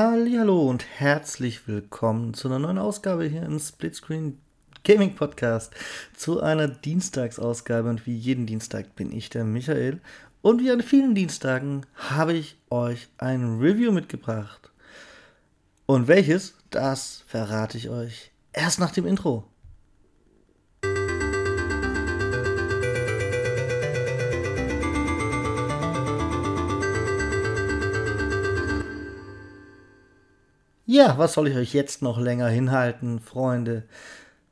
Hallo 0.00 0.62
und 0.70 0.84
herzlich 1.00 1.66
willkommen 1.66 2.32
zu 2.32 2.46
einer 2.46 2.60
neuen 2.60 2.78
Ausgabe 2.78 3.24
hier 3.24 3.42
im 3.42 3.58
Splitscreen 3.58 4.38
Gaming 4.84 5.16
Podcast. 5.16 5.74
Zu 6.14 6.40
einer 6.40 6.68
Dienstagsausgabe 6.68 7.90
und 7.90 8.06
wie 8.06 8.14
jeden 8.14 8.46
Dienstag 8.46 8.94
bin 8.94 9.10
ich 9.10 9.28
der 9.28 9.42
Michael 9.42 10.00
und 10.40 10.62
wie 10.62 10.70
an 10.70 10.82
vielen 10.82 11.16
Dienstagen 11.16 11.84
habe 11.96 12.34
ich 12.34 12.56
euch 12.70 13.08
ein 13.18 13.58
Review 13.58 13.90
mitgebracht. 13.90 14.70
Und 15.86 16.06
welches, 16.06 16.54
das 16.70 17.24
verrate 17.26 17.76
ich 17.76 17.88
euch 17.88 18.30
erst 18.52 18.78
nach 18.78 18.92
dem 18.92 19.04
Intro. 19.04 19.48
Ja, 30.90 31.18
was 31.18 31.34
soll 31.34 31.48
ich 31.48 31.54
euch 31.54 31.74
jetzt 31.74 32.00
noch 32.00 32.18
länger 32.18 32.48
hinhalten, 32.48 33.20
Freunde? 33.20 33.82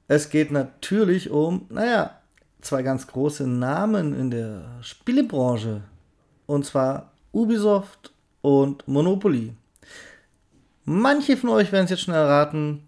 Es 0.06 0.28
geht 0.28 0.50
natürlich 0.50 1.30
um, 1.30 1.64
naja, 1.70 2.20
zwei 2.60 2.82
ganz 2.82 3.06
große 3.06 3.46
Namen 3.46 4.12
in 4.14 4.30
der 4.30 4.66
Spielebranche. 4.82 5.80
Und 6.44 6.66
zwar 6.66 7.12
Ubisoft 7.32 8.12
und 8.42 8.86
Monopoly. 8.86 9.54
Manche 10.84 11.38
von 11.38 11.48
euch 11.48 11.72
werden 11.72 11.84
es 11.84 11.92
jetzt 11.92 12.02
schon 12.02 12.12
erraten. 12.12 12.86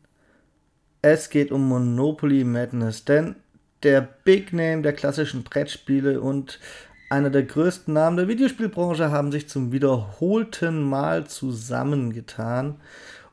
Es 1.01 1.31
geht 1.31 1.51
um 1.51 1.67
Monopoly 1.69 2.45
Madness, 2.45 3.07
denn 3.07 3.35
der 3.83 4.03
Big 4.03 4.53
Name 4.53 4.83
der 4.83 4.93
klassischen 4.93 5.43
Brettspiele 5.43 6.21
und 6.21 6.61
einer 7.09 7.31
der 7.31 7.45
größten 7.45 7.95
Namen 7.95 8.19
der 8.19 8.29
Videospielbranche 8.29 9.11
haben 9.11 9.33
sich 9.33 9.49
zum 9.49 9.73
wiederholten 9.73 10.83
Mal 10.83 11.27
zusammengetan 11.29 12.79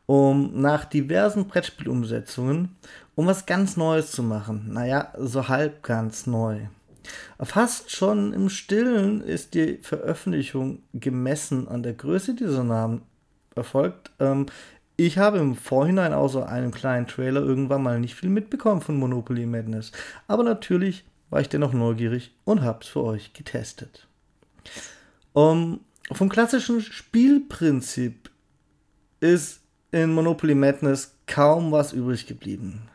um 0.05 0.61
nach 0.61 0.85
diversen 0.85 1.47
Brettspielumsetzungen, 1.47 2.75
um 3.15 3.27
was 3.27 3.45
ganz 3.45 3.77
Neues 3.77 4.11
zu 4.11 4.23
machen. 4.23 4.73
Naja, 4.73 5.13
so 5.17 5.47
halb 5.47 5.83
ganz 5.83 6.27
neu. 6.27 6.61
Fast 7.39 7.91
schon 7.91 8.33
im 8.33 8.49
Stillen 8.49 9.21
ist 9.21 9.53
die 9.53 9.77
Veröffentlichung 9.77 10.79
gemessen 10.93 11.67
an 11.67 11.83
der 11.83 11.93
Größe 11.93 12.33
dieser 12.33 12.63
Namen 12.63 13.03
erfolgt. 13.55 14.11
Ähm, 14.19 14.47
ich 14.97 15.17
habe 15.17 15.39
im 15.39 15.55
Vorhinein 15.55 16.13
außer 16.13 16.47
einem 16.47 16.71
kleinen 16.71 17.07
Trailer 17.07 17.41
irgendwann 17.41 17.83
mal 17.83 17.99
nicht 17.99 18.15
viel 18.15 18.29
mitbekommen 18.29 18.81
von 18.81 18.97
Monopoly 18.97 19.45
Madness. 19.45 19.91
Aber 20.27 20.43
natürlich 20.43 21.05
war 21.29 21.41
ich 21.41 21.49
dennoch 21.49 21.73
neugierig 21.73 22.33
und 22.45 22.61
habe 22.61 22.79
es 22.81 22.87
für 22.87 23.03
euch 23.03 23.33
getestet. 23.33 24.07
Um, 25.33 25.81
vom 26.11 26.29
klassischen 26.29 26.81
Spielprinzip 26.81 28.29
ist 29.19 29.61
in 29.95 30.13
Monopoly 30.13 30.55
Madness 30.55 31.15
kaum 31.25 31.71
was 31.71 31.93
übrig 31.93 32.27
geblieben. 32.27 32.89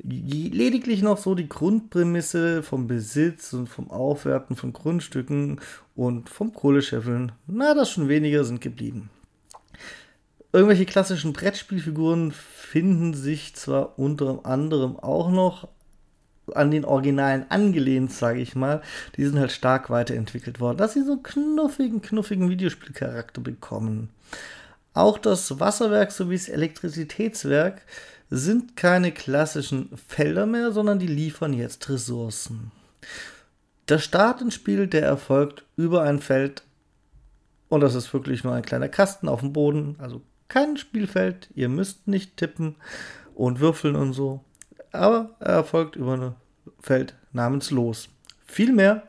Lediglich 0.00 1.02
noch 1.02 1.18
so 1.18 1.34
die 1.34 1.48
Grundprämisse 1.48 2.62
vom 2.62 2.86
Besitz 2.86 3.52
und 3.52 3.66
vom 3.66 3.90
Aufwerten 3.90 4.54
von 4.54 4.72
Grundstücken 4.72 5.60
und 5.96 6.28
vom 6.28 6.54
Kohlescheffeln, 6.54 7.32
na, 7.48 7.74
das 7.74 7.90
schon 7.90 8.08
weniger 8.08 8.44
sind 8.44 8.60
geblieben. 8.60 9.10
Irgendwelche 10.52 10.86
klassischen 10.86 11.32
Brettspielfiguren 11.32 12.30
finden 12.30 13.14
sich 13.14 13.56
zwar 13.56 13.98
unter 13.98 14.46
anderem 14.46 14.96
auch 14.96 15.30
noch 15.30 15.66
an 16.54 16.70
den 16.70 16.84
Originalen 16.84 17.50
angelehnt, 17.50 18.12
sage 18.12 18.40
ich 18.40 18.54
mal. 18.54 18.80
Die 19.16 19.24
sind 19.24 19.40
halt 19.40 19.50
stark 19.50 19.90
weiterentwickelt 19.90 20.60
worden, 20.60 20.78
dass 20.78 20.92
sie 20.92 21.02
so 21.02 21.16
knuffigen, 21.16 22.00
knuffigen 22.00 22.48
Videospielcharakter 22.48 23.40
bekommen. 23.40 24.10
Auch 24.98 25.16
das 25.16 25.60
Wasserwerk 25.60 26.10
sowie 26.10 26.34
das 26.34 26.48
Elektrizitätswerk 26.48 27.82
sind 28.30 28.74
keine 28.74 29.12
klassischen 29.12 29.96
Felder 29.96 30.44
mehr, 30.44 30.72
sondern 30.72 30.98
die 30.98 31.06
liefern 31.06 31.52
jetzt 31.52 31.88
Ressourcen. 31.88 32.72
Der 33.88 34.00
Start 34.00 34.42
ins 34.42 34.54
Spiel, 34.54 34.88
der 34.88 35.02
erfolgt 35.02 35.64
über 35.76 36.02
ein 36.02 36.18
Feld 36.18 36.64
und 37.68 37.80
das 37.80 37.94
ist 37.94 38.12
wirklich 38.12 38.42
nur 38.42 38.54
ein 38.54 38.64
kleiner 38.64 38.88
Kasten 38.88 39.28
auf 39.28 39.38
dem 39.38 39.52
Boden, 39.52 39.94
also 40.00 40.20
kein 40.48 40.76
Spielfeld, 40.76 41.48
ihr 41.54 41.68
müsst 41.68 42.08
nicht 42.08 42.36
tippen 42.36 42.74
und 43.36 43.60
würfeln 43.60 43.94
und 43.94 44.14
so, 44.14 44.42
aber 44.90 45.30
er 45.38 45.52
erfolgt 45.52 45.94
über 45.94 46.14
ein 46.14 46.34
Feld 46.80 47.14
namens 47.32 47.70
Los. 47.70 48.08
Viel 48.48 48.72
mehr 48.72 49.04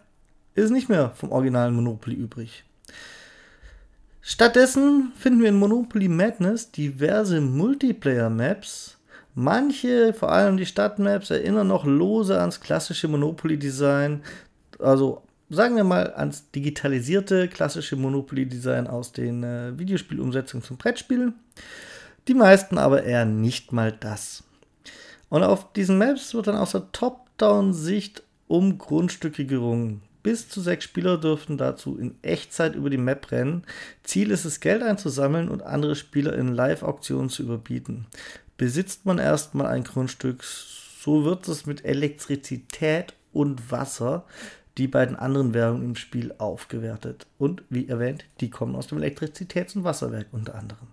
ist 0.53 0.69
nicht 0.69 0.87
mehr 0.87 1.09
vom 1.15 1.31
originalen 1.31 1.73
Monopoly 1.73 2.15
übrig. 2.15 2.63
Stattdessen 4.21 5.13
finden 5.15 5.41
wir 5.41 5.49
in 5.49 5.55
Monopoly 5.55 6.07
Madness 6.07 6.71
diverse 6.71 7.41
Multiplayer-Maps. 7.41 8.97
Manche, 9.35 10.13
vor 10.13 10.31
allem 10.31 10.57
die 10.57 10.65
Stadtmaps, 10.65 11.29
erinnern 11.29 11.67
noch 11.67 11.85
lose 11.85 12.39
ans 12.39 12.59
klassische 12.59 13.07
Monopoly-Design. 13.07 14.21
Also 14.79 15.23
sagen 15.49 15.75
wir 15.75 15.83
mal 15.83 16.13
ans 16.13 16.51
digitalisierte 16.51 17.47
klassische 17.47 17.95
Monopoly-Design 17.95 18.87
aus 18.87 19.11
den 19.11 19.43
äh, 19.43 19.77
Videospielumsetzungen 19.77 20.63
zum 20.63 20.77
Brettspiel. 20.77 21.33
Die 22.27 22.33
meisten 22.33 22.77
aber 22.77 23.03
eher 23.03 23.25
nicht 23.25 23.71
mal 23.71 23.91
das. 23.91 24.43
Und 25.29 25.43
auf 25.43 25.71
diesen 25.73 25.97
Maps 25.97 26.33
wird 26.33 26.47
dann 26.47 26.55
aus 26.55 26.71
der 26.71 26.91
Top-Down-Sicht 26.91 28.23
um 28.47 28.77
Grundstücke 28.77 29.45
gerungen. 29.45 30.01
Bis 30.21 30.49
zu 30.49 30.61
sechs 30.61 30.85
Spieler 30.85 31.17
dürften 31.17 31.57
dazu 31.57 31.97
in 31.97 32.15
Echtzeit 32.21 32.75
über 32.75 32.89
die 32.89 32.97
Map 32.97 33.31
rennen. 33.31 33.63
Ziel 34.03 34.31
ist 34.31 34.45
es, 34.45 34.59
Geld 34.59 34.83
einzusammeln 34.83 35.49
und 35.49 35.63
andere 35.63 35.95
Spieler 35.95 36.33
in 36.35 36.53
Live-Auktionen 36.53 37.29
zu 37.29 37.43
überbieten. 37.43 38.05
Besitzt 38.57 39.05
man 39.05 39.19
erstmal 39.19 39.67
ein 39.67 39.85
Grundstück, 39.85 40.43
so 40.43 41.23
wird 41.23 41.47
es 41.47 41.65
mit 41.65 41.85
Elektrizität 41.85 43.13
und 43.31 43.71
Wasser, 43.71 44.25
die 44.77 44.87
beiden 44.87 45.15
anderen 45.15 45.53
Währungen 45.53 45.83
im 45.83 45.95
Spiel, 45.95 46.33
aufgewertet. 46.37 47.25
Und 47.37 47.63
wie 47.69 47.87
erwähnt, 47.87 48.25
die 48.41 48.49
kommen 48.49 48.75
aus 48.75 48.87
dem 48.87 48.97
Elektrizitäts- 48.97 49.75
und 49.75 49.83
Wasserwerk 49.83 50.27
unter 50.31 50.55
anderem. 50.55 50.87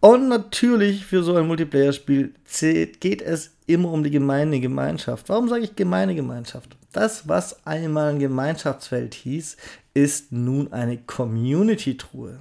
Und 0.00 0.28
natürlich 0.28 1.04
für 1.04 1.24
so 1.24 1.34
ein 1.34 1.46
Multiplayer-Spiel 1.48 2.32
geht 3.00 3.20
es 3.22 3.50
immer 3.66 3.90
um 3.90 4.04
die 4.04 4.10
gemeine 4.10 4.60
Gemeinschaft. 4.60 5.28
Warum 5.28 5.48
sage 5.48 5.64
ich 5.64 5.74
gemeine 5.74 6.14
Gemeinschaft? 6.14 6.76
Das, 6.92 7.26
was 7.26 7.66
einmal 7.66 8.10
ein 8.12 8.20
Gemeinschaftsfeld 8.20 9.14
hieß, 9.14 9.56
ist 9.94 10.30
nun 10.30 10.72
eine 10.72 10.98
Community-Truhe. 10.98 12.38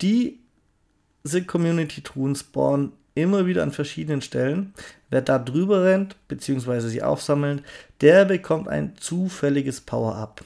Diese 0.00 1.44
Community-Truhen 1.46 2.34
spawnen 2.34 2.92
immer 3.14 3.46
wieder 3.46 3.62
an 3.62 3.70
verschiedenen 3.70 4.22
Stellen. 4.22 4.72
Wer 5.10 5.20
da 5.20 5.38
drüber 5.38 5.84
rennt, 5.84 6.16
beziehungsweise 6.28 6.88
sie 6.88 7.02
aufsammelt, 7.02 7.62
der 8.00 8.24
bekommt 8.24 8.68
ein 8.68 8.96
zufälliges 8.98 9.82
Power-Up. 9.82 10.42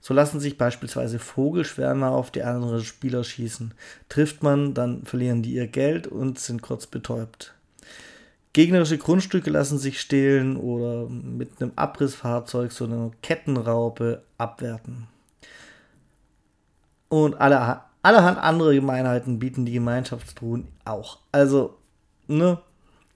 So 0.00 0.14
lassen 0.14 0.40
sich 0.40 0.56
beispielsweise 0.56 1.18
Vogelschwärme 1.18 2.08
auf 2.08 2.30
die 2.30 2.42
anderen 2.42 2.82
Spieler 2.82 3.22
schießen. 3.22 3.74
Trifft 4.08 4.42
man, 4.42 4.72
dann 4.72 5.04
verlieren 5.04 5.42
die 5.42 5.54
ihr 5.54 5.66
Geld 5.66 6.06
und 6.06 6.38
sind 6.38 6.62
kurz 6.62 6.86
betäubt. 6.86 7.54
Gegnerische 8.52 8.98
Grundstücke 8.98 9.50
lassen 9.50 9.78
sich 9.78 10.00
stehlen 10.00 10.56
oder 10.56 11.08
mit 11.08 11.60
einem 11.60 11.72
Abrissfahrzeug, 11.76 12.72
so 12.72 12.84
einer 12.84 13.12
Kettenraupe, 13.22 14.22
abwerten. 14.38 15.06
Und 17.08 17.40
alle, 17.40 17.82
allerhand 18.02 18.38
andere 18.38 18.74
Gemeinheiten 18.74 19.38
bieten 19.38 19.66
die 19.66 19.72
Gemeinschaftstruhen 19.72 20.66
auch. 20.84 21.18
Also, 21.30 21.76
ne, 22.26 22.58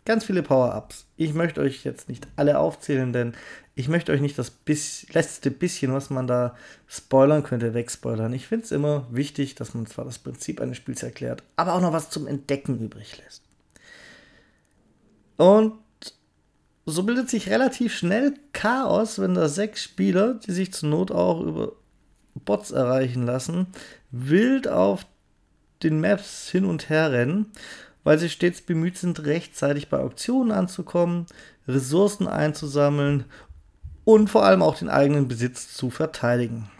ganz 0.04 0.24
viele 0.24 0.42
Power-Ups. 0.42 1.06
Ich 1.16 1.34
möchte 1.34 1.60
euch 1.60 1.84
jetzt 1.84 2.08
nicht 2.08 2.26
alle 2.36 2.58
aufzählen, 2.58 3.12
denn 3.12 3.34
ich 3.74 3.88
möchte 3.88 4.12
euch 4.12 4.20
nicht 4.20 4.38
das 4.38 4.50
bis, 4.50 5.06
letzte 5.12 5.50
bisschen, 5.50 5.92
was 5.92 6.10
man 6.10 6.26
da 6.26 6.54
spoilern 6.86 7.42
könnte, 7.42 7.74
wegspoilern. 7.74 8.32
Ich 8.32 8.46
finde 8.46 8.64
es 8.64 8.72
immer 8.72 9.06
wichtig, 9.10 9.54
dass 9.54 9.74
man 9.74 9.86
zwar 9.86 10.04
das 10.04 10.18
Prinzip 10.18 10.60
eines 10.60 10.76
Spiels 10.76 11.02
erklärt, 11.02 11.42
aber 11.56 11.74
auch 11.74 11.80
noch 11.80 11.92
was 11.92 12.10
zum 12.10 12.26
Entdecken 12.26 12.78
übrig 12.78 13.18
lässt. 13.22 13.42
Und 15.36 15.74
so 16.86 17.02
bildet 17.02 17.30
sich 17.30 17.48
relativ 17.48 17.94
schnell 17.94 18.34
Chaos, 18.52 19.18
wenn 19.18 19.34
da 19.34 19.48
sechs 19.48 19.82
Spieler, 19.82 20.34
die 20.34 20.52
sich 20.52 20.72
zur 20.72 20.90
Not 20.90 21.10
auch 21.10 21.40
über 21.40 21.72
Bots 22.34 22.70
erreichen 22.70 23.24
lassen, 23.24 23.68
wild 24.10 24.68
auf 24.68 25.06
den 25.82 26.00
Maps 26.00 26.48
hin 26.48 26.64
und 26.64 26.88
her 26.90 27.10
rennen, 27.10 27.52
weil 28.04 28.18
sie 28.18 28.28
stets 28.28 28.60
bemüht 28.60 28.96
sind, 28.98 29.24
rechtzeitig 29.24 29.88
bei 29.88 29.98
Auktionen 29.98 30.52
anzukommen, 30.52 31.26
Ressourcen 31.66 32.28
einzusammeln 32.28 33.24
und 34.04 34.28
vor 34.28 34.44
allem 34.44 34.62
auch 34.62 34.76
den 34.76 34.90
eigenen 34.90 35.26
Besitz 35.26 35.74
zu 35.74 35.90
verteidigen. 35.90 36.70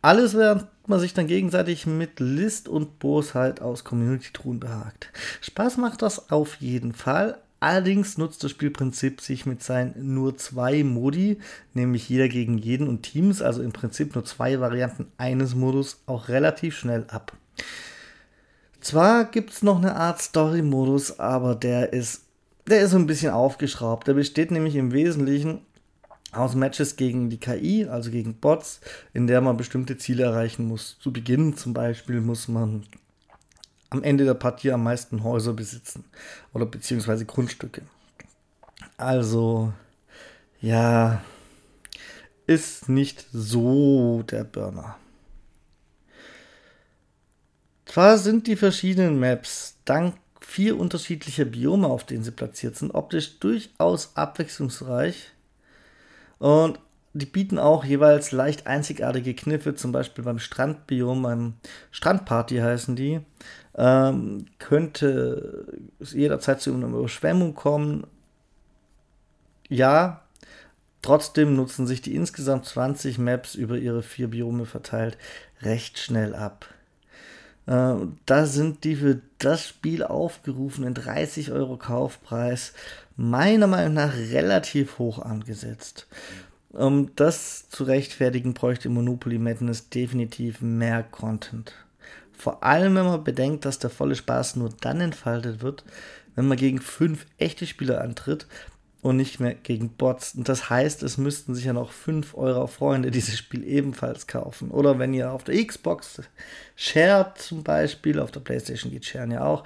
Alles 0.00 0.34
während 0.34 0.66
man 0.86 1.00
sich 1.00 1.12
dann 1.12 1.26
gegenseitig 1.26 1.86
mit 1.86 2.20
List 2.20 2.68
und 2.68 2.98
Bosheit 2.98 3.60
aus 3.60 3.84
Community-Truhen 3.84 4.60
behagt. 4.60 5.10
Spaß 5.40 5.76
macht 5.78 6.02
das 6.02 6.30
auf 6.30 6.56
jeden 6.56 6.92
Fall, 6.92 7.38
Allerdings 7.60 8.18
nutzt 8.18 8.44
das 8.44 8.52
Spielprinzip 8.52 9.20
sich 9.20 9.44
mit 9.44 9.64
seinen 9.64 10.14
nur 10.14 10.36
zwei 10.36 10.84
Modi, 10.84 11.38
nämlich 11.74 12.08
jeder 12.08 12.28
gegen 12.28 12.56
jeden 12.56 12.86
und 12.86 13.02
Teams, 13.02 13.42
also 13.42 13.62
im 13.62 13.72
Prinzip 13.72 14.14
nur 14.14 14.24
zwei 14.24 14.60
Varianten 14.60 15.08
eines 15.16 15.56
Modus, 15.56 16.00
auch 16.06 16.28
relativ 16.28 16.78
schnell 16.78 17.04
ab. 17.08 17.32
Zwar 18.80 19.24
gibt 19.24 19.50
es 19.50 19.62
noch 19.62 19.78
eine 19.78 19.96
Art 19.96 20.20
Story-Modus, 20.20 21.18
aber 21.18 21.54
der 21.54 21.92
ist, 21.92 22.22
der 22.66 22.82
ist 22.82 22.92
so 22.92 22.96
ein 22.96 23.06
bisschen 23.06 23.32
aufgeschraubt. 23.32 24.06
Der 24.06 24.14
besteht 24.14 24.50
nämlich 24.50 24.76
im 24.76 24.92
Wesentlichen 24.92 25.62
aus 26.32 26.54
Matches 26.54 26.96
gegen 26.96 27.30
die 27.30 27.38
KI, 27.38 27.86
also 27.86 28.10
gegen 28.10 28.34
Bots, 28.34 28.80
in 29.12 29.26
der 29.26 29.40
man 29.40 29.56
bestimmte 29.56 29.96
Ziele 29.96 30.24
erreichen 30.24 30.66
muss. 30.66 30.98
Zu 31.00 31.12
Beginn 31.12 31.56
zum 31.56 31.72
Beispiel 31.72 32.20
muss 32.20 32.48
man 32.48 32.84
am 33.90 34.02
Ende 34.02 34.24
der 34.24 34.34
Partie 34.34 34.70
am 34.72 34.84
meisten 34.84 35.24
Häuser 35.24 35.54
besitzen 35.54 36.04
oder 36.52 36.66
beziehungsweise 36.66 37.24
Grundstücke. 37.24 37.82
Also, 38.96 39.72
ja, 40.60 41.22
ist 42.46 42.88
nicht 42.88 43.26
so 43.32 44.22
der 44.22 44.44
Burner. 44.44 44.96
Zwar 47.88 48.18
sind 48.18 48.46
die 48.46 48.56
verschiedenen 48.56 49.18
Maps 49.18 49.78
dank 49.86 50.14
vier 50.40 50.78
unterschiedlicher 50.78 51.46
Biome, 51.46 51.88
auf 51.88 52.04
denen 52.04 52.22
sie 52.22 52.30
platziert 52.30 52.76
sind, 52.76 52.94
optisch 52.94 53.38
durchaus 53.40 54.14
abwechslungsreich 54.14 55.32
und 56.38 56.78
die 57.14 57.26
bieten 57.26 57.58
auch 57.58 57.84
jeweils 57.84 58.30
leicht 58.30 58.66
einzigartige 58.66 59.34
Kniffe, 59.34 59.74
zum 59.74 59.90
Beispiel 59.90 60.22
beim 60.22 60.38
Strandbiom, 60.38 61.22
beim 61.22 61.54
Strandparty 61.90 62.58
heißen 62.58 62.94
die, 62.94 63.20
ähm, 63.74 64.44
könnte 64.58 65.66
es 65.98 66.12
jederzeit 66.12 66.60
zu 66.60 66.72
einer 66.72 66.86
Überschwemmung 66.88 67.54
kommen. 67.54 68.06
Ja, 69.68 70.22
trotzdem 71.00 71.56
nutzen 71.56 71.86
sich 71.86 72.02
die 72.02 72.14
insgesamt 72.14 72.66
20 72.66 73.18
Maps 73.18 73.54
über 73.54 73.78
ihre 73.78 74.02
vier 74.02 74.28
Biome 74.28 74.66
verteilt 74.66 75.16
recht 75.62 75.98
schnell 75.98 76.34
ab. 76.34 76.66
Äh, 77.68 78.06
da 78.24 78.46
sind 78.46 78.84
die 78.84 78.96
für 78.96 79.20
das 79.38 79.68
Spiel 79.68 80.02
aufgerufenen 80.02 80.94
30 80.94 81.52
Euro 81.52 81.76
Kaufpreis 81.76 82.72
meiner 83.16 83.66
Meinung 83.66 83.94
nach 83.94 84.14
relativ 84.14 84.98
hoch 84.98 85.18
angesetzt. 85.18 86.06
Um 86.70 87.14
das 87.16 87.68
zu 87.68 87.84
rechtfertigen, 87.84 88.54
bräuchte 88.54 88.88
Monopoly 88.88 89.38
Madness 89.38 89.90
definitiv 89.90 90.62
mehr 90.62 91.02
Content. 91.02 91.74
Vor 92.32 92.62
allem, 92.62 92.94
wenn 92.94 93.04
man 93.04 93.24
bedenkt, 93.24 93.64
dass 93.64 93.78
der 93.78 93.90
volle 93.90 94.14
Spaß 94.14 94.56
nur 94.56 94.70
dann 94.80 95.00
entfaltet 95.00 95.60
wird, 95.60 95.84
wenn 96.36 96.46
man 96.46 96.56
gegen 96.56 96.80
fünf 96.80 97.26
echte 97.36 97.66
Spieler 97.66 98.00
antritt 98.00 98.46
und 99.00 99.16
nicht 99.16 99.38
mehr 99.38 99.54
gegen 99.54 99.90
Bots. 99.90 100.34
Und 100.34 100.48
das 100.48 100.70
heißt, 100.70 101.02
es 101.02 101.18
müssten 101.18 101.54
sich 101.54 101.64
ja 101.64 101.72
noch 101.72 101.92
fünf 101.92 102.34
eurer 102.34 102.66
Freunde 102.66 103.10
dieses 103.10 103.38
Spiel 103.38 103.64
ebenfalls 103.64 104.26
kaufen. 104.26 104.70
Oder 104.70 104.98
wenn 104.98 105.14
ihr 105.14 105.32
auf 105.32 105.44
der 105.44 105.64
Xbox 105.64 106.22
shared 106.74 107.38
zum 107.38 107.62
Beispiel, 107.62 108.18
auf 108.18 108.32
der 108.32 108.40
Playstation 108.40 108.90
geht 108.90 109.04
Sharen 109.04 109.30
ja 109.30 109.44
auch, 109.44 109.64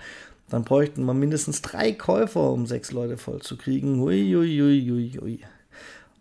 dann 0.51 0.65
bräuchten 0.65 1.05
wir 1.05 1.15
mindestens 1.15 1.63
drei 1.63 1.93
Käufer, 1.93 2.51
um 2.51 2.67
sechs 2.67 2.93
Leute 2.93 3.17
voll 3.17 3.41
zu 3.41 3.57
kriegen. 3.57 4.01
Ui, 4.01 4.37
ui, 4.37 5.19
ui. 5.23 5.41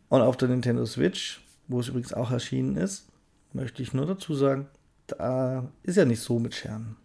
Und 0.08 0.22
auf 0.22 0.38
der 0.38 0.48
Nintendo 0.48 0.86
Switch, 0.86 1.42
wo 1.68 1.82
es 1.82 1.90
übrigens 1.90 2.14
auch 2.14 2.32
erschienen 2.32 2.78
ist, 2.78 3.08
möchte 3.52 3.84
ich 3.84 3.94
nur 3.94 4.06
dazu 4.06 4.34
sagen, 4.34 4.68
da 5.08 5.70
ist 5.84 5.98
ja 5.98 6.06
nicht 6.06 6.22
so 6.22 6.40
mit 6.40 6.56
Schernen. 6.56 6.96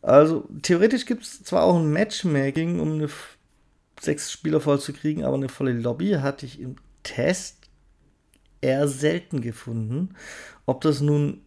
Also 0.00 0.48
theoretisch 0.62 1.04
gibt 1.04 1.24
es 1.24 1.42
zwar 1.42 1.64
auch 1.64 1.76
ein 1.76 1.92
Matchmaking, 1.92 2.80
um 2.80 2.92
eine 2.92 3.08
sechs 4.00 4.30
Spieler 4.30 4.60
voll 4.60 4.80
zu 4.80 4.92
kriegen, 4.92 5.24
aber 5.24 5.36
eine 5.36 5.48
volle 5.48 5.72
Lobby 5.72 6.12
hatte 6.12 6.46
ich 6.46 6.60
im 6.60 6.76
Test 7.02 7.68
eher 8.60 8.88
selten 8.88 9.40
gefunden. 9.40 10.14
Ob 10.66 10.80
das 10.80 11.00
nun 11.00 11.42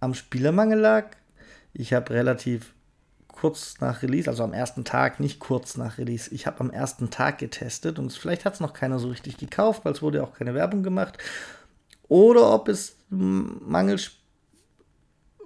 am 0.00 0.14
Spielermangel 0.14 0.78
lag, 0.78 1.10
ich 1.72 1.92
habe 1.92 2.14
relativ 2.14 2.74
kurz 3.28 3.80
nach 3.80 4.02
Release, 4.02 4.28
also 4.28 4.42
am 4.42 4.52
ersten 4.52 4.84
Tag, 4.84 5.20
nicht 5.20 5.38
kurz 5.38 5.76
nach 5.76 5.98
Release, 5.98 6.34
ich 6.34 6.46
habe 6.46 6.60
am 6.60 6.70
ersten 6.70 7.10
Tag 7.10 7.38
getestet 7.38 7.98
und 7.98 8.12
vielleicht 8.12 8.44
hat 8.44 8.54
es 8.54 8.60
noch 8.60 8.72
keiner 8.72 8.98
so 8.98 9.08
richtig 9.08 9.36
gekauft, 9.36 9.84
weil 9.84 9.92
es 9.92 10.02
wurde 10.02 10.24
auch 10.24 10.34
keine 10.34 10.54
Werbung 10.54 10.82
gemacht 10.82 11.18
oder 12.08 12.52
ob 12.52 12.68
es 12.68 12.96
mangels 13.10 14.12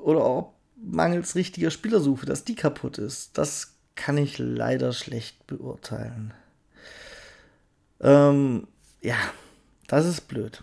oder 0.02 0.24
ob 0.24 0.54
mangels 0.76 1.34
richtiger 1.34 1.70
Spielersuche, 1.70 2.26
dass 2.26 2.44
die 2.44 2.54
kaputt 2.54 2.98
ist. 2.98 3.36
Das 3.36 3.71
kann 3.94 4.16
ich 4.18 4.38
leider 4.38 4.92
schlecht 4.92 5.46
beurteilen. 5.46 6.34
Ähm, 8.00 8.66
ja, 9.00 9.16
das 9.88 10.06
ist 10.06 10.22
blöd. 10.28 10.62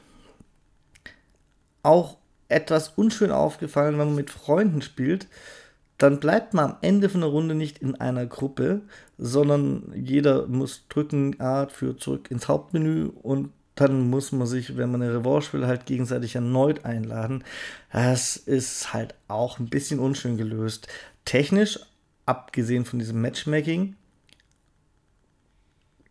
Auch 1.83 2.17
etwas 2.49 2.89
unschön 2.89 3.31
aufgefallen, 3.31 3.97
wenn 3.97 4.07
man 4.07 4.15
mit 4.15 4.31
Freunden 4.31 4.81
spielt, 4.81 5.27
dann 5.97 6.19
bleibt 6.19 6.53
man 6.53 6.71
am 6.71 6.77
Ende 6.81 7.09
von 7.09 7.21
der 7.21 7.29
Runde 7.29 7.55
nicht 7.55 7.79
in 7.79 7.95
einer 7.95 8.25
Gruppe, 8.25 8.81
sondern 9.17 9.91
jeder 9.95 10.47
muss 10.47 10.85
drücken, 10.87 11.39
A, 11.39 11.67
für 11.67 11.97
zurück 11.97 12.31
ins 12.31 12.47
Hauptmenü 12.47 13.07
und 13.21 13.51
dann 13.75 14.09
muss 14.09 14.31
man 14.31 14.47
sich, 14.47 14.77
wenn 14.77 14.91
man 14.91 15.01
eine 15.01 15.13
Revanche 15.13 15.53
will, 15.53 15.67
halt 15.67 15.85
gegenseitig 15.85 16.35
erneut 16.35 16.85
einladen. 16.85 17.43
Das 17.91 18.35
ist 18.35 18.93
halt 18.93 19.15
auch 19.27 19.59
ein 19.59 19.69
bisschen 19.69 19.99
unschön 19.99 20.37
gelöst. 20.37 20.87
Technisch, 21.23 21.79
abgesehen 22.29 22.85
von 22.85 22.99
diesem 22.99 23.21
Matchmaking, 23.21 23.95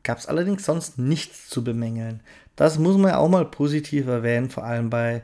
gab 0.02 0.18
es 0.18 0.26
allerdings 0.26 0.64
sonst 0.64 0.98
nichts 0.98 1.48
zu 1.48 1.62
bemängeln. 1.62 2.22
Das 2.56 2.78
muss 2.78 2.96
man 2.96 3.12
ja 3.12 3.18
auch 3.18 3.28
mal 3.28 3.44
positiv 3.44 4.08
erwähnen, 4.08 4.50
vor 4.50 4.64
allem 4.64 4.90
bei 4.90 5.22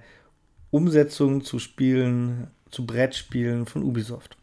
Umsetzungen 0.70 1.42
zu 1.42 1.58
Spielen, 1.58 2.48
zu 2.70 2.86
Brettspielen 2.86 3.66
von 3.66 3.82
Ubisoft. 3.82 4.36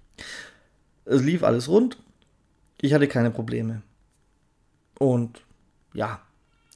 Es 1.06 1.22
lief 1.22 1.44
alles 1.44 1.70
rund. 1.70 1.98
Ich 2.82 2.94
hatte 2.94 3.08
keine 3.08 3.32
Probleme. 3.32 3.82
Und 5.00 5.42
ja, 5.94 6.22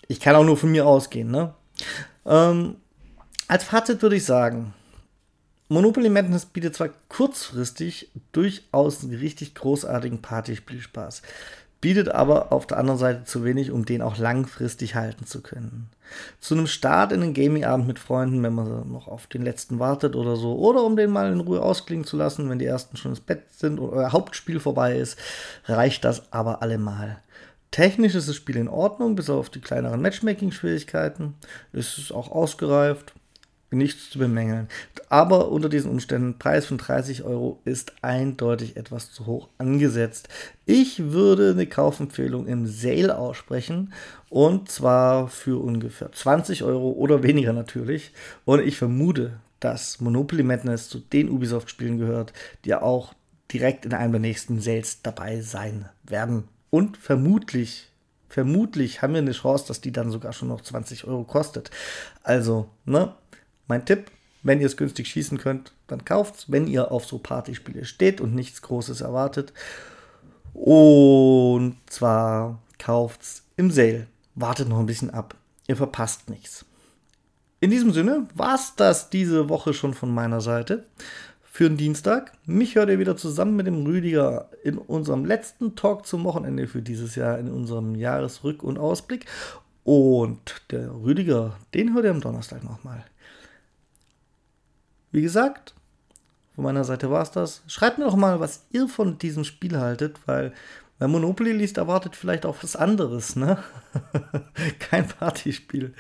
ich 0.08 0.20
kann 0.20 0.36
auch 0.36 0.46
nur 0.46 0.58
von 0.58 0.72
mir 0.72 0.86
ausgehen, 0.86 1.32
ne? 1.32 1.54
Ähm, 2.26 2.78
als 3.48 3.66
Fazit 3.66 4.02
würde 4.02 4.16
ich 4.16 4.26
sagen, 4.26 4.74
Monopoly 5.68 6.10
Madness 6.10 6.46
bietet 6.46 6.76
zwar 6.76 6.90
kurzfristig 7.10 8.12
durchaus 8.32 9.04
einen 9.04 9.16
richtig 9.16 9.56
großartigen 9.56 10.22
Partyspielspaß, 10.22 11.24
bietet 11.82 12.10
aber 12.10 12.52
auf 12.52 12.68
der 12.68 12.78
anderen 12.78 13.00
Seite 13.00 13.24
zu 13.24 13.44
wenig, 13.44 13.72
um 13.72 13.84
den 13.84 14.04
auch 14.04 14.18
langfristig 14.18 14.94
halten 14.94 15.26
zu 15.26 15.42
können. 15.42 15.90
Zu 16.40 16.54
einem 16.54 16.68
Start 16.68 17.12
in 17.12 17.22
den 17.22 17.34
Gaming-Abend 17.34 17.88
mit 17.88 17.98
Freunden, 17.98 18.44
wenn 18.44 18.54
man 18.54 18.92
noch 18.92 19.08
auf 19.08 19.26
den 19.26 19.42
letzten 19.42 19.80
wartet 19.80 20.16
oder 20.16 20.36
so, 20.36 20.56
oder 20.56 20.84
um 20.84 20.96
den 20.96 21.10
mal 21.10 21.32
in 21.32 21.40
Ruhe 21.40 21.64
ausklingen 21.64 22.06
zu 22.06 22.16
lassen, 22.16 22.48
wenn 22.50 22.60
die 22.60 22.66
ersten 22.66 22.96
schon 22.96 23.12
ins 23.12 23.20
Bett 23.20 23.44
sind 23.52 23.80
oder 23.80 23.94
euer 23.94 24.12
Hauptspiel 24.12 24.60
vorbei 24.60 24.98
ist, 24.98 25.18
reicht 25.66 26.06
das 26.06 26.32
aber 26.32 26.62
allemal. 26.62 27.22
Technisch 27.72 28.14
ist 28.14 28.30
das 28.30 28.36
Spiel 28.36 28.58
in 28.58 28.70
Ordnung, 28.70 29.16
bis 29.16 29.32
auf 29.32 29.50
die 29.50 29.62
kleineren 29.62 30.02
Matchmaking-Schwierigkeiten. 30.02 31.34
Ist 31.74 31.98
es 31.98 32.12
auch 32.12 32.32
ausgereift, 32.32 33.14
nichts 33.72 34.10
zu 34.10 34.20
bemängeln. 34.20 34.68
Aber 35.10 35.50
unter 35.52 35.70
diesen 35.70 35.92
Umständen, 35.92 36.38
Preis 36.38 36.66
von 36.66 36.78
30 36.78 37.24
Euro 37.24 37.60
ist 37.66 37.94
eindeutig 38.02 38.78
etwas 38.78 39.12
zu 39.12 39.26
hoch 39.26 39.50
angesetzt. 39.58 40.30
Ich 40.66 41.12
würde 41.12 41.52
eine 41.52 41.68
Kaufempfehlung 41.68 42.48
im 42.48 42.68
Sale 42.68 43.18
aussprechen 43.18 43.94
und 44.30 44.70
zwar 44.70 45.28
für 45.28 45.62
ungefähr 45.62 46.12
20 46.12 46.64
Euro 46.64 46.92
oder 46.92 47.24
weniger 47.24 47.54
natürlich. 47.54 48.12
Und 48.46 48.62
ich 48.62 48.78
vermute, 48.78 49.40
dass 49.60 50.00
Monopoly 50.02 50.44
Madness 50.44 50.90
zu 50.90 51.00
den 51.00 51.30
Ubisoft-Spielen 51.30 51.98
gehört, 51.98 52.34
die 52.66 52.76
auch 52.76 53.14
direkt 53.52 53.86
in 53.86 53.94
einem 53.94 54.14
der 54.14 54.22
nächsten 54.22 54.60
Sales 54.60 55.02
dabei 55.02 55.42
sein 55.42 55.90
werden. 56.04 56.48
Und 56.70 56.98
vermutlich, 56.98 57.90
vermutlich 58.28 59.02
haben 59.02 59.14
wir 59.14 59.22
eine 59.22 59.32
Chance, 59.32 59.66
dass 59.68 59.82
die 59.82 59.92
dann 59.92 60.12
sogar 60.12 60.34
schon 60.34 60.50
noch 60.50 60.62
20 60.62 61.06
Euro 61.06 61.24
kostet. 61.24 61.72
Also, 62.24 62.70
ne, 62.86 63.14
mein 63.68 63.86
Tipp, 63.86 64.12
wenn 64.44 64.60
ihr 64.60 64.68
es 64.68 64.78
günstig 64.78 65.08
schießen 65.08 65.38
könnt, 65.38 65.74
dann 65.88 66.06
kauft's. 66.06 66.52
Wenn 66.52 66.68
ihr 66.68 66.92
auf 66.92 67.06
so 67.06 67.18
Partyspiele 67.18 67.86
steht 67.86 68.22
und 68.22 68.36
nichts 68.36 68.62
Großes 68.62 69.02
erwartet. 69.02 69.54
Und 70.54 71.78
zwar 71.88 72.60
kauft's 72.78 73.44
im 73.58 73.72
Sale. 73.72 74.08
Wartet 74.36 74.70
noch 74.70 74.80
ein 74.80 74.86
bisschen 74.86 75.10
ab. 75.10 75.36
Ihr 75.68 75.76
verpasst 75.76 76.30
nichts. 76.30 76.66
In 77.60 77.72
diesem 77.72 77.92
Sinne 77.92 78.28
war's 78.36 78.76
das 78.76 79.10
diese 79.10 79.50
Woche 79.50 79.74
schon 79.74 79.94
von 79.94 80.14
meiner 80.14 80.42
Seite 80.42 80.86
für 81.42 81.70
den 81.70 81.78
Dienstag. 81.78 82.34
Mich 82.46 82.76
hört 82.76 82.90
ihr 82.90 83.00
wieder 83.00 83.16
zusammen 83.18 83.56
mit 83.56 83.66
dem 83.66 83.86
Rüdiger 83.86 84.50
in 84.64 84.78
unserem 84.78 85.26
letzten 85.26 85.76
Talk 85.76 86.06
zum 86.06 86.24
Wochenende 86.26 86.68
für 86.68 86.82
dieses 86.82 87.16
Jahr, 87.16 87.40
in 87.40 87.50
unserem 87.50 87.96
Jahresrück- 87.96 88.62
und 88.62 88.78
Ausblick. 88.78 89.26
Und 89.84 90.62
der 90.70 90.94
Rüdiger, 90.94 91.56
den 91.74 91.94
hört 91.94 92.06
ihr 92.06 92.12
am 92.12 92.22
Donnerstag 92.22 92.64
nochmal. 92.64 93.06
Wie 95.16 95.22
gesagt, 95.22 95.74
von 96.56 96.66
meiner 96.66 96.84
Seite 96.84 97.10
war 97.10 97.22
es 97.22 97.32
das. 97.32 97.62
Schreibt 97.68 98.00
mir 98.00 98.04
doch 98.04 98.18
mal, 98.18 98.42
was 98.42 98.66
ihr 98.72 98.90
von 98.90 99.18
diesem 99.18 99.46
Spiel 99.46 99.80
haltet, 99.80 100.20
weil 100.26 100.52
Wer 101.00 101.08
Monopoly 101.08 101.54
liest, 101.54 101.78
erwartet 101.78 102.18
vielleicht 102.18 102.46
auch 102.46 102.58
was 102.62 102.76
anderes, 102.76 103.38
ne? 103.38 103.58
Kein 104.80 105.08
Partyspiel. 105.08 105.94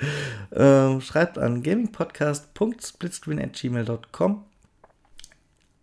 Ähm, 0.54 1.00
schreibt 1.00 1.38
an 1.38 1.64
gamingpodcast.splitscreen.gmail.com. 1.64 4.44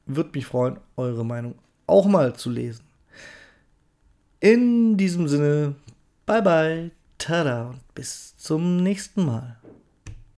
Würde 0.07 0.31
mich 0.35 0.45
freuen, 0.47 0.79
eure 0.97 1.25
Meinung 1.25 1.55
auch 1.87 2.07
mal 2.07 2.35
zu 2.35 2.51
lesen. 2.51 2.85
In 4.41 4.99
diesem 4.99 5.29
Sinne, 5.29 5.77
bye 6.27 6.43
bye, 6.43 6.91
tada 7.17 7.69
und 7.69 7.95
bis 7.95 8.37
zum 8.37 8.83
nächsten 8.83 9.25
Mal. 9.25 9.57